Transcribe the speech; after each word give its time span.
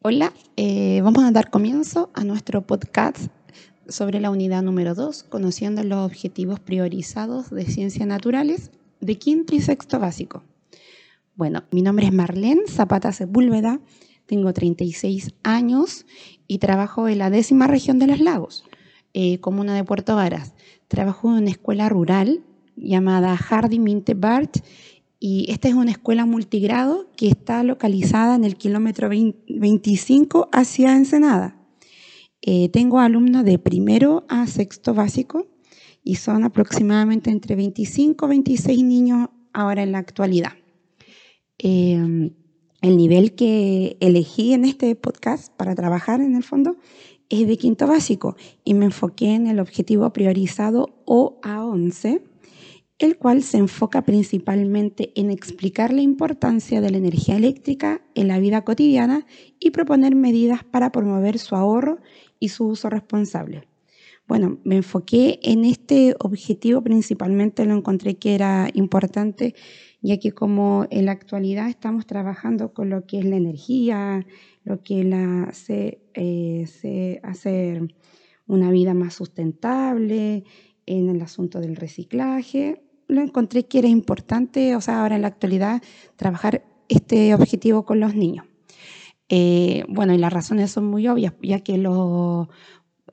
Hola, 0.00 0.32
eh, 0.56 1.00
vamos 1.02 1.24
a 1.24 1.32
dar 1.32 1.50
comienzo 1.50 2.08
a 2.14 2.22
nuestro 2.22 2.64
podcast 2.64 3.32
sobre 3.88 4.20
la 4.20 4.30
unidad 4.30 4.62
número 4.62 4.94
2, 4.94 5.24
conociendo 5.24 5.82
los 5.82 6.06
objetivos 6.06 6.60
priorizados 6.60 7.50
de 7.50 7.64
ciencias 7.64 8.06
naturales 8.06 8.70
de 9.00 9.18
quinto 9.18 9.56
y 9.56 9.60
sexto 9.60 9.98
básico. 9.98 10.44
Bueno, 11.34 11.64
mi 11.72 11.82
nombre 11.82 12.06
es 12.06 12.12
Marlene 12.12 12.68
Zapata 12.68 13.10
Sepúlveda, 13.10 13.80
tengo 14.26 14.52
36 14.52 15.34
años 15.42 16.06
y 16.46 16.58
trabajo 16.58 17.08
en 17.08 17.18
la 17.18 17.28
décima 17.28 17.66
región 17.66 17.98
de 17.98 18.06
los 18.06 18.20
lagos, 18.20 18.62
eh, 19.14 19.40
comuna 19.40 19.74
de 19.74 19.82
Puerto 19.82 20.14
Varas. 20.14 20.54
Trabajo 20.86 21.28
en 21.28 21.42
una 21.42 21.50
escuela 21.50 21.88
rural 21.88 22.44
llamada 22.76 23.36
Hardy 23.36 23.80
Minte 23.80 24.14
Bart 24.14 24.58
y 25.20 25.50
esta 25.50 25.68
es 25.68 25.74
una 25.74 25.90
escuela 25.90 26.26
multigrado 26.26 27.10
que 27.16 27.28
está 27.28 27.62
localizada 27.64 28.36
en 28.36 28.44
el 28.44 28.56
kilómetro 28.56 29.08
25 29.08 30.48
hacia 30.52 30.96
Ensenada. 30.96 31.56
Eh, 32.40 32.68
tengo 32.68 33.00
alumnos 33.00 33.44
de 33.44 33.58
primero 33.58 34.24
a 34.28 34.46
sexto 34.46 34.94
básico 34.94 35.48
y 36.04 36.16
son 36.16 36.44
aproximadamente 36.44 37.30
entre 37.30 37.56
25 37.56 38.26
y 38.26 38.28
26 38.28 38.84
niños 38.84 39.28
ahora 39.52 39.82
en 39.82 39.92
la 39.92 39.98
actualidad. 39.98 40.52
Eh, 41.58 42.30
el 42.80 42.96
nivel 42.96 43.34
que 43.34 43.96
elegí 43.98 44.52
en 44.52 44.64
este 44.64 44.94
podcast 44.94 45.52
para 45.56 45.74
trabajar 45.74 46.20
en 46.20 46.36
el 46.36 46.44
fondo 46.44 46.76
es 47.28 47.48
de 47.48 47.58
quinto 47.58 47.88
básico 47.88 48.36
y 48.64 48.74
me 48.74 48.84
enfoqué 48.84 49.34
en 49.34 49.48
el 49.48 49.58
objetivo 49.58 50.12
priorizado 50.12 51.02
OA11 51.06 52.22
el 52.98 53.16
cual 53.16 53.42
se 53.42 53.58
enfoca 53.58 54.02
principalmente 54.02 55.12
en 55.14 55.30
explicar 55.30 55.92
la 55.92 56.02
importancia 56.02 56.80
de 56.80 56.90
la 56.90 56.98
energía 56.98 57.36
eléctrica 57.36 58.02
en 58.14 58.28
la 58.28 58.40
vida 58.40 58.64
cotidiana 58.64 59.24
y 59.60 59.70
proponer 59.70 60.16
medidas 60.16 60.64
para 60.64 60.90
promover 60.90 61.38
su 61.38 61.54
ahorro 61.54 61.98
y 62.40 62.48
su 62.48 62.66
uso 62.66 62.90
responsable. 62.90 63.68
Bueno, 64.26 64.58
me 64.64 64.76
enfoqué 64.76 65.38
en 65.42 65.64
este 65.64 66.14
objetivo 66.18 66.82
principalmente, 66.82 67.64
lo 67.64 67.74
encontré 67.74 68.16
que 68.18 68.34
era 68.34 68.68
importante, 68.74 69.54
ya 70.02 70.18
que 70.18 70.32
como 70.32 70.86
en 70.90 71.06
la 71.06 71.12
actualidad 71.12 71.68
estamos 71.68 72.04
trabajando 72.04 72.74
con 72.74 72.90
lo 72.90 73.06
que 73.06 73.20
es 73.20 73.24
la 73.24 73.36
energía, 73.36 74.26
lo 74.64 74.82
que 74.82 75.04
la 75.04 75.44
hace, 75.44 76.02
eh, 76.14 77.20
hacer 77.22 77.94
una 78.46 78.70
vida 78.70 78.92
más 78.92 79.14
sustentable, 79.14 80.44
en 80.88 81.10
el 81.10 81.20
asunto 81.20 81.60
del 81.60 81.76
reciclaje, 81.76 82.82
lo 83.08 83.22
encontré 83.22 83.66
que 83.66 83.78
era 83.80 83.88
importante, 83.88 84.76
o 84.76 84.80
sea, 84.80 85.00
ahora 85.00 85.16
en 85.16 85.22
la 85.22 85.28
actualidad, 85.28 85.82
trabajar 86.16 86.64
este 86.88 87.34
objetivo 87.34 87.84
con 87.84 88.00
los 88.00 88.14
niños. 88.14 88.46
Eh, 89.28 89.84
bueno, 89.88 90.14
y 90.14 90.18
las 90.18 90.32
razones 90.32 90.70
son 90.70 90.86
muy 90.86 91.06
obvias, 91.08 91.34
ya 91.42 91.60
que 91.60 91.82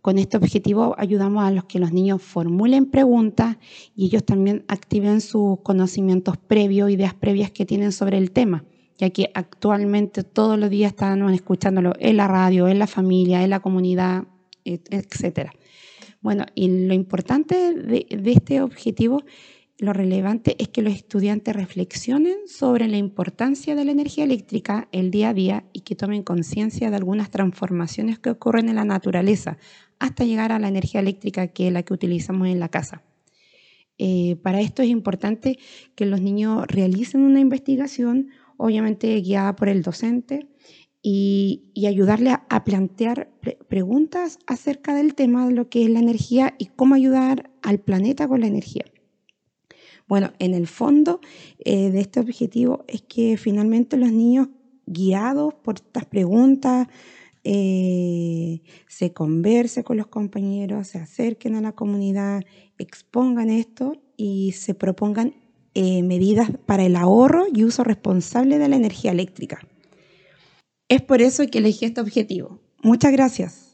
con 0.02 0.18
este 0.18 0.38
objetivo 0.38 0.96
ayudamos 0.98 1.44
a 1.44 1.52
los 1.52 1.66
que 1.66 1.80
los 1.80 1.92
niños 1.92 2.22
formulen 2.22 2.86
preguntas 2.86 3.58
y 3.96 4.06
ellos 4.06 4.24
también 4.24 4.64
activen 4.68 5.20
sus 5.20 5.60
conocimientos 5.62 6.38
previos, 6.38 6.92
ideas 6.92 7.14
previas 7.14 7.52
que 7.52 7.66
tienen 7.66 7.92
sobre 7.92 8.18
el 8.18 8.32
tema, 8.32 8.64
ya 8.98 9.10
que 9.10 9.32
actualmente 9.34 10.24
todos 10.24 10.58
los 10.58 10.70
días 10.70 10.92
están 10.92 11.28
escuchándolo 11.34 11.94
en 12.00 12.18
la 12.18 12.28
radio, 12.28 12.68
en 12.68 12.80
la 12.80 12.88
familia, 12.88 13.44
en 13.44 13.50
la 13.50 13.60
comunidad, 13.60 14.26
etc. 14.64 15.50
Bueno, 16.22 16.46
y 16.56 16.88
lo 16.88 16.94
importante 16.94 17.74
de, 17.74 18.08
de 18.10 18.32
este 18.32 18.62
objetivo 18.62 19.22
lo 19.78 19.92
relevante 19.92 20.56
es 20.58 20.70
que 20.70 20.82
los 20.82 20.94
estudiantes 20.94 21.54
reflexionen 21.54 22.48
sobre 22.48 22.88
la 22.88 22.98
importancia 22.98 23.76
de 23.76 23.84
la 23.84 23.92
energía 23.92 24.24
eléctrica 24.24 24.88
el 24.94 25.12
día 25.12 25.30
a 25.30 25.34
día 25.34 25.66
y 25.74 25.82
que 25.82 25.96
tomen 25.96 26.24
conciencia 26.24 26.90
de 26.90 26.96
algunas 26.96 27.30
transformaciones 27.30 28.18
que 28.20 28.30
ocurren 28.30 28.70
en 28.70 28.76
la 28.76 28.86
naturaleza 28.86 29.58
hasta 30.00 30.24
llegar 30.24 30.54
a 30.54 30.60
la 30.60 30.70
energía 30.70 31.02
eléctrica 31.02 31.48
que 31.48 31.68
es 31.68 31.74
la 31.74 31.84
que 31.84 31.94
utilizamos 31.94 32.48
en 32.48 32.60
la 32.60 32.70
casa. 32.70 33.04
Eh, 33.98 34.38
para 34.44 34.62
esto 34.62 34.82
es 34.82 34.90
importante 34.90 35.58
que 35.96 36.06
los 36.06 36.22
niños 36.22 36.66
realicen 36.68 37.22
una 37.22 37.40
investigación, 37.40 38.30
obviamente 38.58 39.20
guiada 39.22 39.56
por 39.56 39.70
el 39.70 39.82
docente, 39.82 40.48
y, 41.08 41.86
ayudarle 41.86 42.32
a, 42.32 42.64
plantear 42.64 43.30
preguntas 43.68 44.40
acerca 44.48 44.96
del 44.96 45.14
tema 45.14 45.46
de 45.46 45.54
lo 45.54 45.70
que 45.70 45.84
es 45.84 45.90
la 45.90 46.00
energía 46.00 46.56
y 46.58 46.66
cómo 46.66 46.96
ayudar 46.96 47.52
al 47.62 47.80
planeta 47.80 48.28
con 48.28 48.42
la 48.42 48.48
energía. 48.48 48.86
Bueno, 50.08 50.34
en 50.40 50.54
el 50.54 50.68
fondo 50.68 51.20
eh, 51.60 51.90
de 51.90 52.00
este 52.00 52.20
objetivo 52.20 52.86
es 52.88 53.02
que 53.02 53.38
finalmente 53.38 53.98
los 53.98 54.12
niños 54.12 54.50
guiados 54.86 55.54
por 55.56 55.76
estas 55.76 56.06
preguntas 56.06 56.88
eh, 57.44 58.62
se 58.88 59.14
conversen 59.14 59.84
con 59.84 59.98
los 59.98 60.08
compañeros, 60.08 60.88
se 60.88 61.00
acerquen 61.00 61.56
a 61.56 61.62
la 61.62 61.72
comunidad, 61.72 62.44
expongan 62.78 63.50
esto 63.50 63.94
y 64.16 64.52
se 64.54 64.74
propongan 64.74 65.34
eh, 65.74 66.04
medidas 66.04 66.52
para 66.66 66.86
el 66.86 66.96
ahorro 66.96 67.46
y 67.52 67.64
uso 67.64 67.84
responsable 67.84 68.60
de 68.60 68.68
la 68.68 68.76
energía 68.76 69.12
eléctrica. 69.12 69.60
Es 70.88 71.02
por 71.02 71.22
eso 71.22 71.46
que 71.48 71.58
elegí 71.58 71.86
este 71.86 72.02
objetivo. 72.02 72.60
Muchas 72.84 73.12
gracias. 73.12 73.65